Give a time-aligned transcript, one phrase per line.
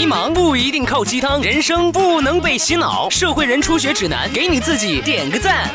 [0.00, 3.10] 迷茫不一定靠鸡汤，人生不能被洗脑。
[3.10, 5.68] 社会人初学指南，给你自己点个赞。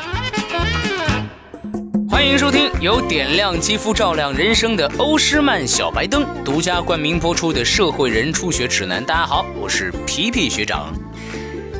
[2.09, 8.99] 欢迎收听由点亮肌肤、照亮人生的欧诗漫小白灯独家冠名播出的《社会人初学指南》。
[9.05, 10.91] 大家好，我是皮皮学长。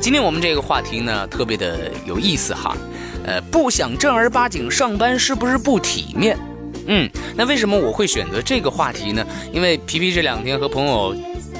[0.00, 2.76] 今天我们这个话题呢，特别的有意思哈。
[3.24, 6.38] 呃，不想正儿八经上班是不是不体面？
[6.86, 9.26] 嗯，那为什么我会选择这个话题呢？
[9.52, 11.12] 因为皮皮这两天和朋友，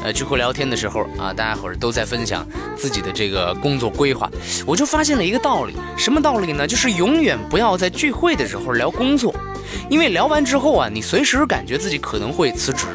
[0.06, 2.46] 呃，聚会聊天的时候啊，大家伙儿都在分享
[2.76, 4.30] 自己的这个工作规划，
[4.64, 6.64] 我就发现了一个道理，什么道理呢？
[6.64, 9.34] 就是永远不要在聚会的时候聊工作，
[9.90, 12.86] 因为聊完之后啊，你随时感觉自己可能会辞职，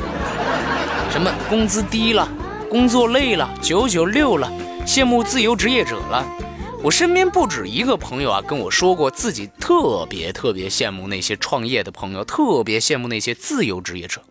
[1.12, 2.26] 什么工资低了，
[2.70, 4.50] 工作累了，九九六了，
[4.88, 6.26] 羡慕自由职业者了。
[6.82, 14.22] 我身边不止一个朋友啊，跟我说过自己特别特别羡慕那些创业的朋友，特别羡慕那些自由职业者。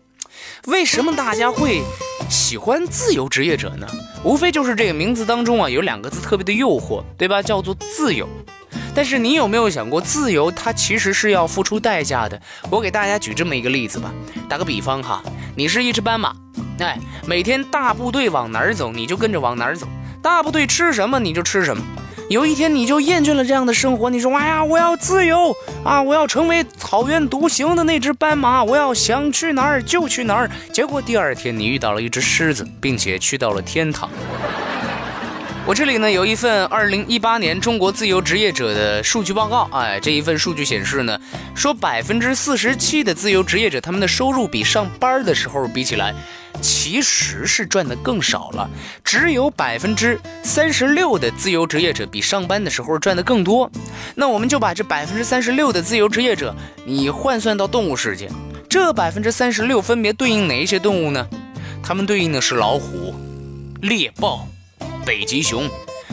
[0.67, 1.81] 为什么大家会
[2.29, 3.87] 喜欢自由职业者呢？
[4.23, 7.41] 无非就是这个名字当中啊有两个字特别的诱惑，对吧？
[7.41, 8.27] 叫做自由。
[8.93, 12.39] 但是你有没有想过，自由它其实是要付出代价的？
[12.69, 14.13] 我给大家举这么一个例子吧，
[14.49, 15.23] 打个比方哈，
[15.55, 16.35] 你是一只斑马，
[16.79, 19.87] 哎，每天大部队往哪儿走，你就跟着往哪儿走；
[20.21, 21.83] 大部队吃什么，你就吃什么。
[22.31, 26.01] 有一天你就厌倦了这样的生活，你说：“哎呀，我要自由啊！
[26.01, 34.09] 我要成为草原独行的那只斑马，我要想去哪儿就去哪儿。”结果第二天你遇到了一只狮子，并且去到了天堂。
[35.67, 41.17] 我这里呢有一份二零一八年中国自由职业者的数据报告，哎，这一份数据显示呢，
[41.55, 46.13] 说百分之四十七的自由职业者他们的收入比上班的时候比起来。
[46.61, 48.69] 其实是赚的更少了，
[49.03, 53.71] 只有百分之三十六的自由职业者比上班的时候赚的更多。
[54.13, 56.53] 那我们就把这百分之三十六的自由职业者，
[56.85, 58.29] 你换算到动物世界，
[58.69, 61.27] 这百分之三十六分别对应哪一些动物呢？
[61.81, 63.15] 它们对应的是老虎、
[63.81, 64.45] 猎豹、
[65.05, 65.69] 北极熊，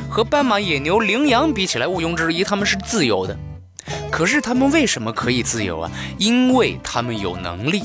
[0.09, 3.37] 和斑马、野牛、羚羊比起来，毋庸置疑，它们是自由的。
[4.11, 5.91] 可是它们为什么可以自由啊？
[6.19, 7.83] 因为它们有能力。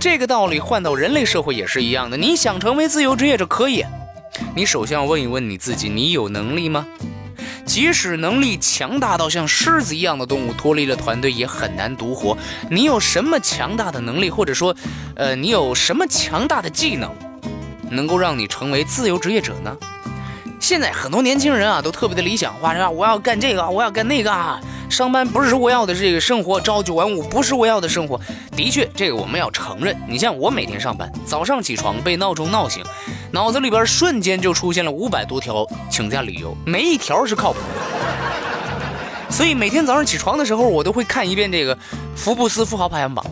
[0.00, 2.16] 这个道理换到人类社会也是一样的。
[2.16, 3.84] 你想成为自由职业者可以，
[4.54, 6.86] 你首先要问一问你自己：你有能力吗？
[7.64, 12.36] 即使能力强大到像狮子一样的动物，脱离了团队也很难独活。
[12.70, 14.76] 你有什么强大的能力，或者说，
[15.16, 17.10] 呃，你有什么强大的技能，
[17.90, 19.74] 能够让你成为自由职业者呢？
[20.64, 22.88] 现在很多年轻人啊，都特别的理想化，是吧？
[22.88, 24.32] 我要干这个，我要干那个。
[24.88, 28.18] 上班不是我要的这个生活，朝九晚五不是我要的生活。
[28.56, 29.94] 的确，这个我们要承认。
[30.08, 32.82] 你像我每天上班，早上起床被闹钟闹醒，
[33.30, 39.30] 脑子里边瞬间就出现了五百多条请假理由，没一条是靠谱的。
[39.30, 41.76] 所以每天早上起床的时候，我都会看一遍这个
[42.16, 43.22] 福布斯富豪排行榜，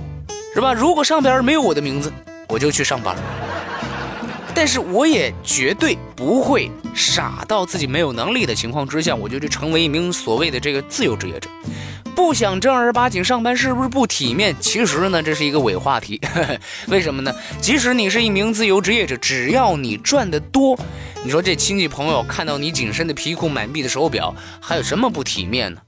[0.53, 0.75] 是吧？
[0.75, 2.13] 如果上边没有我的名字，
[2.49, 3.17] 我就去上班。
[4.55, 11.49] 但是我也绝对不会傻到自己没有能力的情况之下，我就去成为一名所谓的这个自由职业者。
[12.15, 14.55] 不想正儿八经上班是不是不体面？
[14.61, 16.21] 其实呢，这是一个伪话题。
[16.89, 17.35] 为什么呢？
[17.61, 20.79] 即使你是一名自由职业者，只要你赚得多，
[21.25, 25.81] 你说这亲戚朋友看到你紧身的皮裤、满臂的手表，还有什么不体面呢？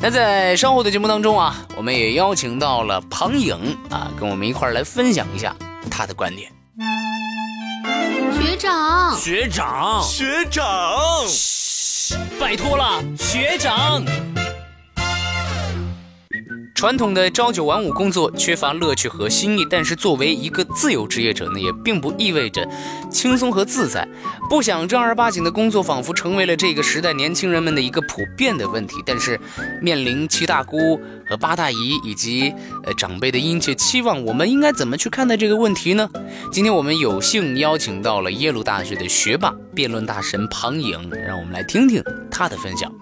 [0.00, 3.54] 那在稍后的节目当中啊，我们也邀请到了庞颖
[3.90, 5.54] 啊，跟我们一块儿来分享一下
[5.90, 6.50] 他的观点。
[8.44, 14.04] 学长，学长，学长，嘘，拜托了，学长。
[16.84, 22.68] 传统的朝九晚五工作缺乏乐趣和新意，但是作为一个自由职业者呢，也并不意味着
[23.10, 24.06] 轻松和自在。
[24.50, 28.96] 不想正儿八经的工作，仿佛成为了这个时代年轻人们的一个普遍的问题。
[29.06, 29.40] 但是，
[29.80, 32.52] 面临七大姑和八大姨以及
[32.84, 36.06] 呃长辈的殷切期望，我们应该怎么去看待这个问题呢？
[36.52, 42.92] 今天我们有幸邀请到了耶鲁大学的学霸、辩论大神庞颖，让我们来听听他的分享。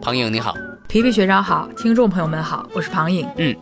[0.00, 0.54] 庞颖，你好。
[0.88, 3.28] 皮皮学长好，听众朋友们好，我是庞颖。
[3.36, 3.54] 嗯，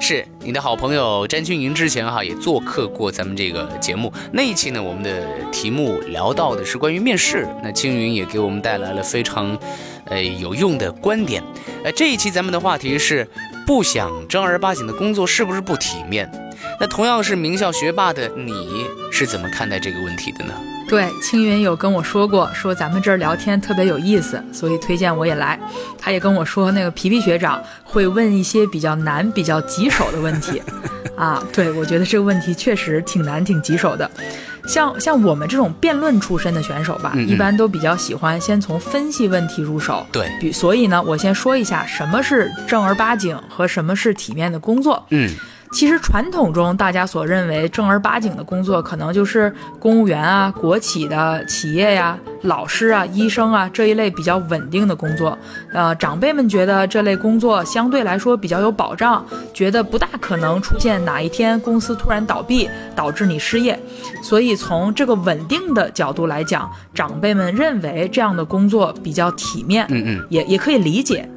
[0.00, 5.22] 是你的好朋友詹青云之前哈也做客过咱们这个节目，那一期呢我们的
[5.52, 9.56] 题目聊到的是关于面试，那青云也给我们带来了非常，
[10.06, 11.42] 呃有用的观点。
[11.84, 13.26] 呃这一期咱们的话题是
[13.66, 16.30] 不想正儿八经的工作是不是不体面？
[16.80, 20.54] 那同样是名校学霸的你是怎么看待这个问题的呢？
[20.90, 25.56] 对，青云有跟我说过，说咱们这儿聊天特别有意思，所以推荐我也来。
[25.96, 30.60] 他也跟我说，那个皮皮学长会问一些比较难、比较棘手的问题。
[31.16, 34.10] 啊，对，我觉得这个问题确实挺难、挺棘手的。
[34.66, 40.04] 像像我们这种辩论出身的选手吧，一般都比较喜欢先从分析问题入手。
[40.10, 45.06] 对，比所以呢，我先说一下什么是正儿八经和什么是体面的工作。
[45.10, 45.30] 嗯。
[45.72, 55.38] 其实传统中大家所认为正儿八经的工作，可能就是公务员啊、国企的企业呀、老师啊、医生啊这一类比较稳定的工作。
[55.72, 59.24] 呃，长辈们觉得这类工作相对来说比较有保障，
[59.54, 63.78] 觉得不大可能出现哪一天公司突然倒闭导致你失业。
[64.22, 71.28] 所以从这个稳定的角度来讲，长辈们认为这样的工作比较体面，嗯嗯，也也可以理解。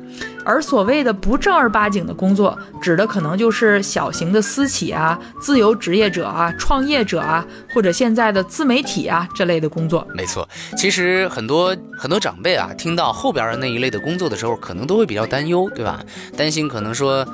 [0.45, 10.05] 而所谓的不正儿八经的工作，指的可能就是小型的私企啊、自由职业者啊、创业者啊，或者现在的自媒体啊这类的工作。
[10.13, 16.03] 没错，其实很多很多长辈啊，听到后边的那一类的工作的时候，可能都会比较担忧，对吧？
[16.35, 17.25] 担心可能说，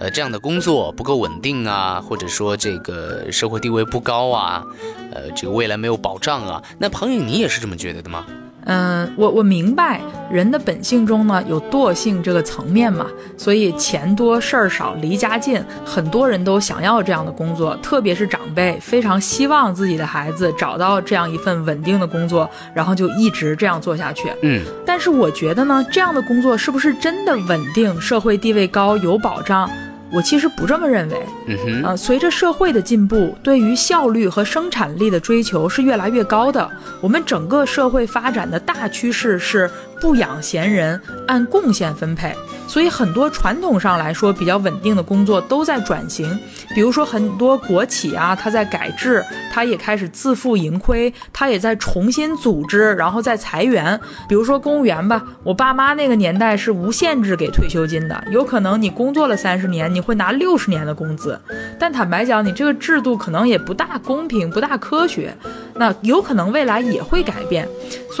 [0.00, 4.64] 呃，这样的工作不够稳定啊，或者说这个社会地位不高啊，
[5.12, 6.60] 呃，这个未来没有保障啊。
[6.78, 8.26] 那彭颖，你也是这么觉得的吗？
[8.64, 24.30] 嗯，我我明白人的本性中呢有惰性这个层面嘛，所以钱多事儿少离家近，很多人都想要这样的工作，特别是长辈非常希望自己的孩子找到这样一份稳定的工作，然后就一直这样做下去。
[24.42, 29.68] 嗯，但是我觉得呢，这样的工作是不是真的稳定、社会地位高、有保障？
[30.12, 31.26] 我其实不这么认为。
[31.46, 36.68] 嗯哼，呃，随着社会的进步，对于效率和生产力的追求是越来越高的。
[37.00, 39.70] 我们整个社会发展的大趋势是
[40.00, 42.34] 不养闲人，按贡献分配。
[42.66, 46.38] 所以很多传统上来说比较稳定的工作都在转型，
[46.72, 53.98] 比如说很多国企啊，它在改制，它也开始自负盈亏，它也在重新组织，然后再裁员。
[54.28, 61.38] 比如说公务员吧，我爸妈那个年代是无限制给退休金的，有可能你工作了三十年，你会拿六十年的工资。
[61.78, 65.34] 但坦白讲，你这个制度可能也不大公平，不大科学。
[65.74, 67.68] 那有可能未来也会改变。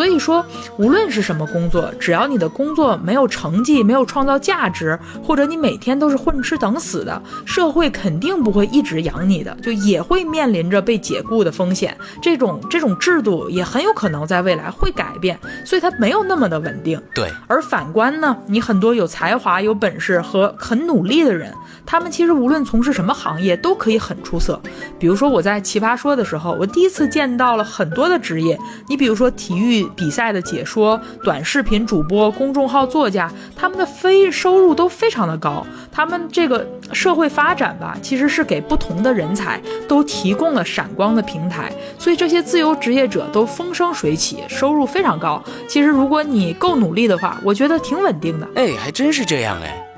[0.00, 0.42] 所以说，
[0.78, 11.94] 无论是什么工作，只要你的工作没有成绩，没有创造价值，或者你每天都是混吃等死的，社会肯定不会一直养你的，就也会面临着被解雇的风险。
[12.22, 16.98] 这种这种制度也很有可能在未来会改变，所以它没有那么的稳定。
[17.14, 17.30] 对。
[17.46, 21.52] 而反观呢，你很多有才华、有本事和很努力的人，
[21.84, 24.58] 他们其实无论从事什么行业都可以很出色。
[24.98, 28.58] 比如说我在奇葩说的时候，我第一次见到了很多的职业。
[28.88, 35.66] 你比如说体育比赛的解说、短视频主播、公众号作家，他们的非收入都非常的高。
[35.92, 45.42] 他们这个社会发展吧，其实是给不同的人才都提供了闪光的平台，所以这些自由职业者都风生水起，收入非常高。
[45.68, 48.48] 其实如果你够努力的话，我觉得挺稳定的。
[48.54, 49.89] 哎，还真是这样哎。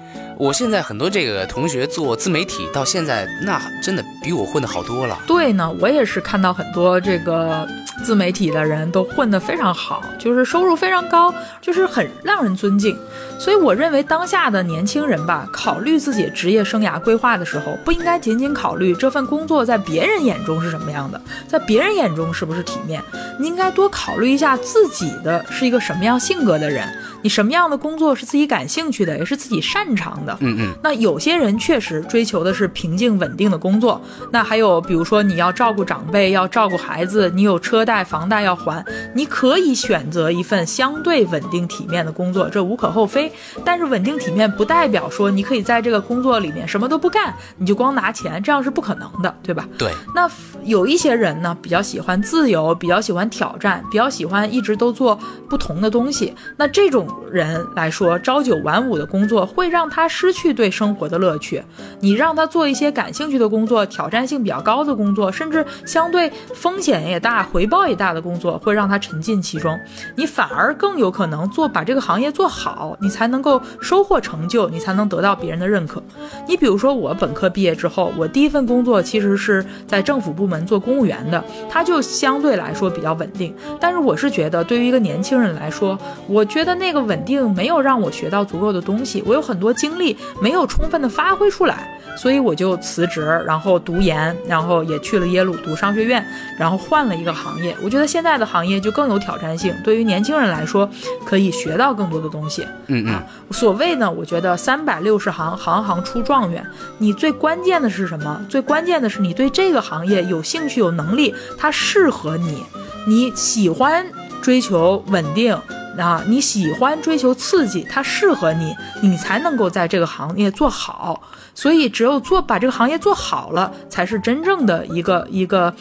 [0.43, 5.17] 我现在很多这个同学做自媒体，到现在那真的比我混的好多了。
[5.25, 7.65] 对呢，我也是看到很多这个
[8.05, 12.99] 自媒体的人都混得非常好，就是收入非常高，就是很让人尊敬。
[13.39, 23.01] 所以我认为当下的年轻人吧，考虑自己职业生涯规划的时候，不应该仅仅考虑这份工作在别人眼中是什么样的，在别人眼中是不是体面。
[23.39, 26.89] 你应该多考虑一下自己的是一个什么样性格的人，
[27.23, 30.37] 你什么样的工作是自己感兴趣的，也是自己擅长的。
[30.41, 30.75] 嗯嗯。
[30.83, 38.85] 那有些人确实追求的是平静稳定的工作，那还有比如说你要照顾长辈，要照顾孩子，你有车贷房贷要还，
[39.15, 43.33] 你可以选择一份相对稳定体面的工作，这无可厚非。
[43.65, 49.69] 但是稳定体面不代表说你可以在这个工作里面什么都不干，你就光拿钱，这样是不可能的，对吧？
[49.79, 49.91] 对。
[50.15, 50.29] 那
[50.65, 56.35] 有一些人呢，比较喜欢自由，比较喜欢挑战，比较喜欢一直都做不同的东西。
[56.57, 61.63] 那这种人来说，朝九晚五的工作会让他失去对生活的乐趣。
[62.01, 69.79] 你让他做一些感兴趣的工作，挑战性比较高的工作，甚至相对风险也大、回报也大的工作，会让他沉浸其中。
[70.15, 76.03] 你反而更有可能做把这个行业做好，你才能够收获成就，你才能得到别人的认可。
[76.47, 83.55] 你比如说，我本科毕业之后，我第一份工作其实是在政府部门做公务员的，它就相对来说比较稳定。
[83.81, 96.25] 但是我是觉得，对于一个年轻人来说，我觉得那个稳定没有让我学到足够的东西，我有很多精力没有充分的发挥出来，所以我就辞职，然后读研，然后也去了耶鲁读商学院，
[96.59, 97.77] 然后换了一个行业。
[97.83, 100.89] 我觉得现在的行业就更有挑战性，对于年轻人来说，
[101.25, 102.67] 可以学到更多的东西。
[102.89, 103.23] 嗯嗯。
[103.51, 106.65] 所谓呢，我觉得三百六十行，行行出状元。
[106.99, 108.41] 你最关键的是什么？
[108.49, 112.63] 最关键的是你对这个行业有兴趣、有能力，它适合你，
[113.07, 114.07] 你喜欢
[114.41, 115.57] 追求稳定
[115.99, 121.23] 啊，你喜欢追求刺激，它适合你，你才能够在这个行业做好。
[121.55, 125.75] 所以，只有做把这个行业做好了，才是真正的一个一个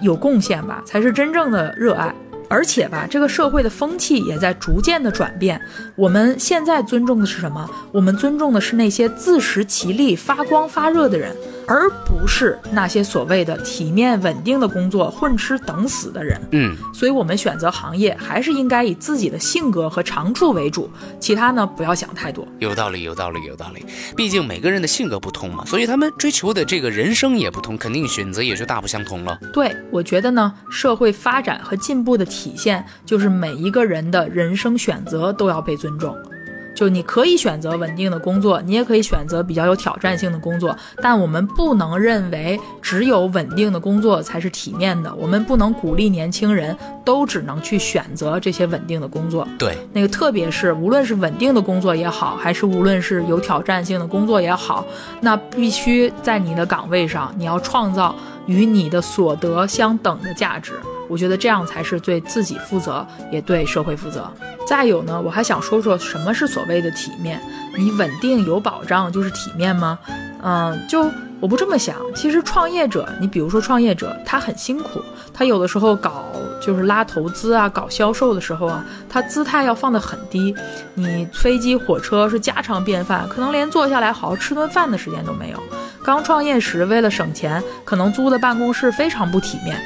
[0.00, 2.14] 有贡献吧，才是真正的热爱。
[2.48, 5.60] 而且吧，这个社会的风气也在逐渐的转变。
[6.00, 7.68] 我们现在尊重的是什么？
[7.92, 16.40] 我们尊重的是那些自食其力、发光发热的人，而不是那些所谓的体面稳定的工作混吃等死的人。
[16.52, 22.48] 嗯，所以我们选择行业还是应该以自己的性格和长处为主，其他呢不要想太多。
[22.60, 23.84] 有道理，有道理，有道理。
[24.16, 29.38] 毕竟每个人的性格不同嘛，所以他们追求的这个人生也不同，肯定选择也就大不相同了。
[29.52, 36.16] 对，我觉得呢，社会发展和进步的体现就是每一个人的人生选择都要被尊重。
[36.72, 45.14] 就你可以选择稳定的工作，你也可以选择比较有挑战性的工作，但我们不能认为只有稳定的工作才是体面的。
[45.16, 49.46] 我们不能鼓励年轻人都只能去选择这些稳定的工作。
[49.58, 54.82] 对，那个特别是无论是稳定的工作也好，还是无论是有挑战性的工作也好，
[55.20, 58.14] 那必须在你的岗位上，你要创造
[58.46, 60.72] 与你的所得相等的价值。
[61.08, 64.30] 我觉得这样才是对自己负责，也对社会负责。
[64.64, 67.40] 再有呢，我还想说说什么是所谓的体面。
[67.76, 69.98] 你稳定有保障就是体面吗？
[70.42, 71.96] 嗯，就我不这么想。
[72.14, 75.02] 其实创业者，你比如说创业者，他很辛苦，
[75.34, 76.26] 他有的时候搞
[76.62, 80.54] 就是拉投资啊，搞销售的时候啊，他姿态要放得很低。
[80.94, 85.60] 你飞机火车是家常便饭，可能连坐下来好好吃顿饭的时间都没有。
[86.04, 89.80] 刚创业时为了省钱，可能租的办公室非常不体面。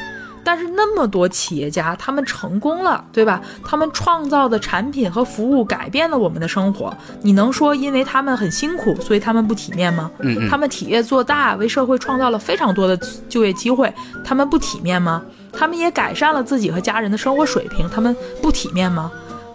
[0.47, 3.41] 但是那么多企业家，他们成功了，对吧？
[3.65, 6.95] 他们创造的产品和服务改变了我们的生活。
[7.23, 10.11] 你能说因为他们很辛苦，所以他们不体面吗？
[10.21, 12.95] 嗯嗯，他们企业做大，为社会创造了非常多的
[13.27, 13.91] 就业机会，
[14.23, 15.23] 他们不体面吗？
[15.51, 19.11] 他们也改善了自己和家人的生活水平，他们不体面吗？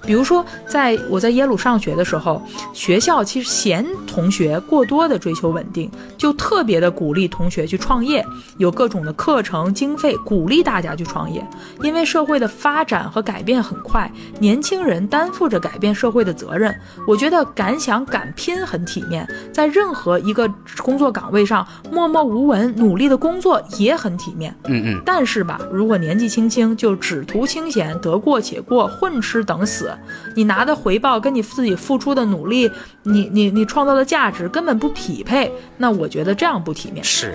[0.10, 2.42] 比如说，在我在耶鲁上学的时候，
[2.74, 5.88] 学校其实嫌同学过多的追求稳定，
[6.18, 8.26] 就特别的鼓励同学去创业，
[8.58, 11.48] 有各种的课程经费鼓励大家去创业。
[11.84, 16.76] 因为社会的发展和改变很快，年轻人担负着改变社会的责任。
[17.08, 24.52] 我觉得敢想敢拼很体面，在任何一个工作岗位上默默无闻努力的工作也很体面。
[24.66, 29.92] 嗯嗯，但是吧，如果年纪轻轻就只图清闲，得过且过，混吃等死。
[30.36, 32.70] 你拿的回报跟你自己付出的努力，
[33.04, 37.04] 你你你创造的价值根本不匹配，那我觉得这样不体面。
[37.04, 37.34] 是，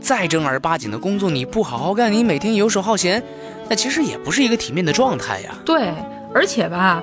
[0.00, 3.22] 再正儿八经的工作你不好好干，你每天游手好闲，
[3.68, 5.54] 那其实也不是一个体面的状态呀。
[5.64, 5.92] 对，
[6.34, 7.02] 而且吧，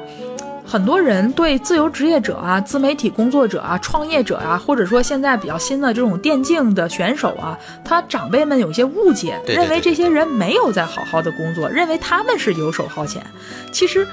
[0.65, 13.25] 很多人对自由职业者啊、自媒体工作者啊、创业者啊，或者说现在比较新的这种电竞的选手啊，他长辈们有些误解，对对对认为这些人没有在好好的工作，认为他们是游手好闲，
[13.71, 14.07] 其实。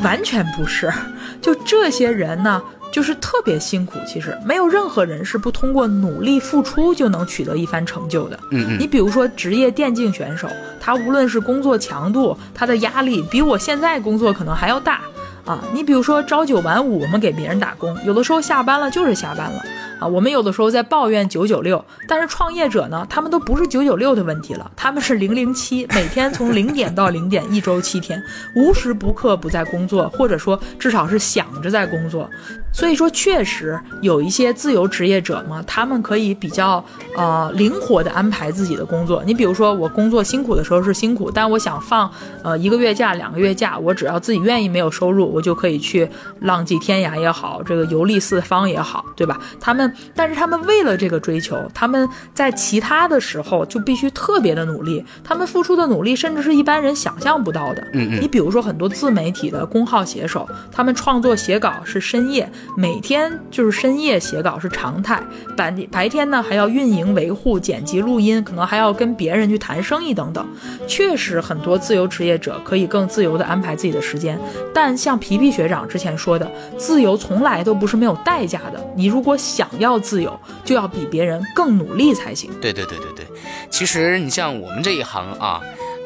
[0.00, 0.92] 完全不是，
[1.40, 3.98] 就这些人呢，就是特别辛苦。
[4.06, 8.38] 其实没有任何人是不通过努力付出就能取得一番成就的。
[8.50, 10.48] 嗯嗯，你比如说职业电竞选手，
[10.80, 15.00] 他无论是工作强度，他的压力比我现在工作可能还要大
[15.44, 15.62] 啊。
[15.72, 19.62] 你比如说朝九晚五，我们给别人打工，有的时候下班了就是下班了
[20.02, 20.06] 啊。
[20.06, 28.22] 我们有的时候在抱怨九九六，但是创业者呢，他们都不是九九六的问题了，他们是零零七，每天从零点到零点，一周七天，
[28.56, 32.28] 无时不刻不在工作，或者说至少是想着在工作。
[32.72, 36.82] 所以说，确实有一些自由职业者嘛，他们可以比较
[37.16, 39.22] 呃灵活的安排自己的工作。
[39.24, 42.10] 你比如说，我工作辛苦的时候是辛苦，但我想放
[42.42, 46.08] 呃一个月假、两个月假，我只要自己愿意，没有收入，我就可以去
[46.40, 49.38] 浪迹天涯也好，这个游历四方也好，对吧？
[49.60, 57.82] 他们，但是他们为了这个追求，他们在其他的时候就必须特别的努力，他们付出的努力甚至是一般人想象不到的。
[57.92, 65.22] 嗯嗯你比如说很多自媒体的公号写手，他们创作写稿是深夜，每天就是深夜写稿是常态，
[65.56, 70.46] 白白天呢还要运营维护、剪辑录音，可能还要跟别人去谈生意等等。
[70.86, 74.38] 确实，很多自由职业者可以更自由地安排自己的时间，
[74.72, 78.92] 但像皮皮学长之前说的，自由从来都不是没有代价的。
[78.96, 82.50] 你如果想要自由，就要比别人更努力才行。
[82.60, 83.26] 对对对对对，
[83.70, 85.60] 其实你像我们这一行啊，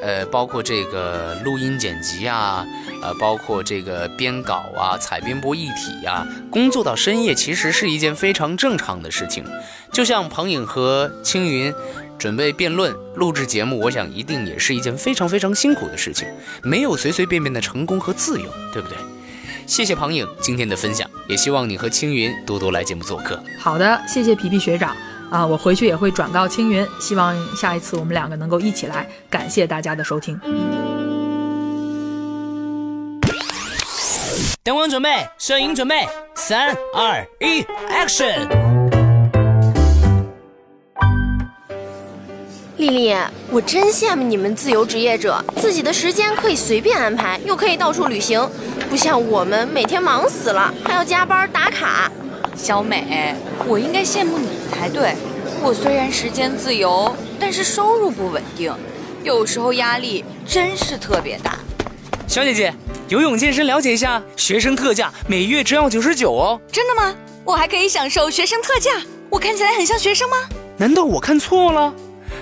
[0.06, 2.64] 呃，包括这个录音剪辑啊，
[3.02, 9.44] 呃，包括这个编稿啊、采编播一体呀、工作到深夜其实是一件非常正常的事情。
[9.90, 11.74] 就像庞颖和青云
[12.16, 16.28] 准备辩论、录制节目，我想一定也是一件非常非常辛苦的事情，
[16.62, 18.96] 没有随随便便的成功和自由，对不对？
[19.66, 23.42] 谢谢庞颖今天的分享，也希望你和青云多多来节目做客。
[23.58, 24.96] 好的，谢谢皮皮学长
[25.30, 29.06] 啊，我回去也会转告青云，希望下一次我们两个能够一起来。
[29.28, 30.38] 感谢大家的收听。
[34.62, 38.48] 灯光准备，摄影准备，三二一，Action！
[42.76, 43.16] 丽丽，
[43.50, 48.48] 我真羡慕你们自由职业者，自己的时间可以随便安排，又可以到处旅行，
[48.90, 52.10] 不像我们每天忙死了，还要加班打卡。
[52.56, 53.34] 小美，
[53.66, 55.14] 我应该羡慕你才对。
[55.62, 58.72] 我虽然时间自由，但是收入不稳定，
[59.22, 61.58] 有时候压力真是特别大。
[62.26, 62.74] 小姐姐，
[63.08, 66.60] 游泳健身了解一下，学生特价，每月只要九十九哦。
[66.72, 67.14] 真的吗？
[67.44, 68.90] 我还可以享受学生特价？
[69.30, 70.36] 我看起来很像学生吗？
[70.76, 71.94] 难道我看错了？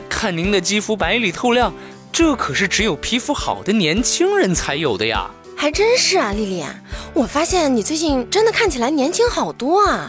[0.09, 1.73] 看您的肌肤白里透亮，
[2.11, 5.30] 这可是只有皮肤好的年轻人才有的呀。
[5.56, 6.64] 还真是啊，丽丽，
[7.14, 10.08] 我发现你最近真的看起来年轻好多啊。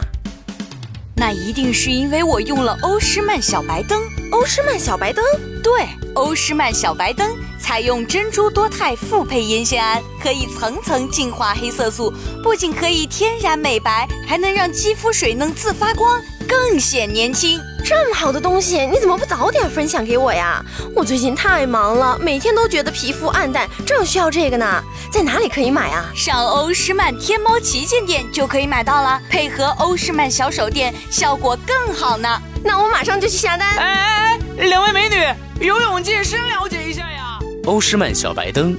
[1.16, 4.02] 那一定是因为我用了欧诗漫小白灯。
[4.32, 5.24] 欧诗漫小白灯？
[5.62, 12.12] 对，欧诗漫小白灯采用珍珠多肽复配烟酰胺，可以层层净化黑色素，
[12.42, 17.58] 不仅可以天然美白，还能让肌肤水嫩自发光，更显年轻。
[17.88, 20.60] 这么好的东西，你怎么不早点分享给我呀？
[20.92, 24.82] 我最近太忙了，每天都觉得皮肤暗淡，正需要这个呢。
[25.08, 26.10] 在哪里可以买啊？
[26.12, 32.28] 上欧诗漫天猫旗舰店就可以买到了，配合欧诗漫小手店，效果更好呢。
[32.64, 33.76] 那我马上就去下单。
[33.76, 37.38] 哎哎哎，两位美女，游泳健身了解一下呀。
[37.66, 38.76] 欧诗漫小白灯，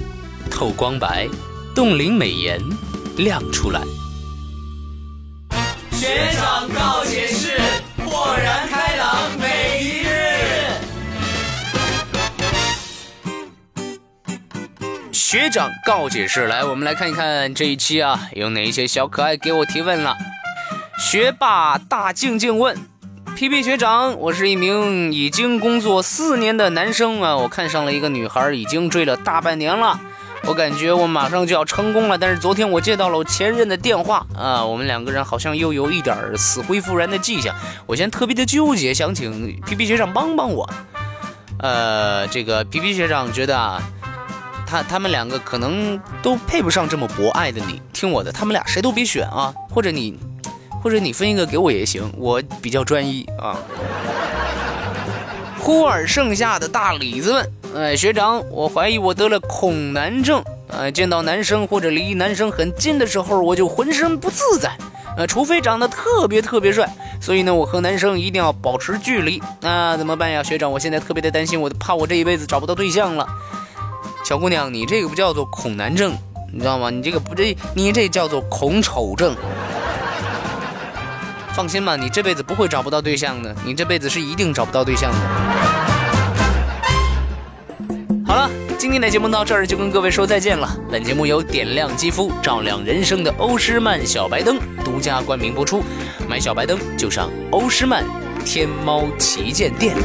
[0.52, 1.30] 透光白，
[1.74, 2.60] 冻龄美颜，
[3.16, 3.80] 亮出来。
[5.94, 6.97] 学长告
[15.30, 20.16] 学长告解室，来，我们来看一看这一期啊，有哪一些小可爱给我提问了。
[20.98, 22.78] 学霸大静静问
[23.36, 30.00] 皮皮学长，我是一名已经工作四年的男生啊，我看上了一个女孩，已经追了大半年了。
[30.46, 37.54] 我感觉我马上就要成功了，但是昨天我接到了我前任的电话啊，我们两个人好像又有一点死灰复燃的迹象。
[37.86, 40.70] 我现在特别的纠结，想请皮皮学长帮帮我。
[41.60, 43.84] 呃，这个皮皮学长觉得啊，
[44.68, 47.82] 他他们两个可能都配不上这么博爱的你。
[47.94, 50.20] 听我的，他们俩谁都别选啊，或者你，
[50.84, 53.58] 或者你分一个给我也行，我比较专一啊。
[55.58, 57.52] 忽而剩下的大李子问。
[57.76, 60.44] 哎，学长，我怀疑我得了恐男症。
[60.70, 64.72] 呃，见到男生或者离男生很近的时候，我就浑身不自在。
[65.16, 66.88] 呃，除非长得特别特别帅，
[67.20, 69.42] 所以呢，我和男生一定要保持距离。
[69.62, 70.72] 那怎么办呀，学长？
[70.72, 73.28] 我现在特别的担心，我怕我这一辈子找不到对象了。
[74.28, 76.14] 小姑娘，你这个不叫做恐男症，
[76.52, 76.90] 你知道吗？
[76.90, 79.34] 你这个不这，你这叫做恐丑症。
[81.54, 85.18] 放心吧，你这辈子不会找不到对象的，你这辈子是一定找不到对象的。
[88.26, 90.78] 好了，今天的节目到这儿就跟各位说再见了。
[90.92, 95.82] 本节目由点亮肌肤、照亮人生的欧诗漫小白灯独家冠名播出。
[96.28, 98.04] 买小白灯就上欧诗漫
[98.44, 99.96] 天猫旗舰店。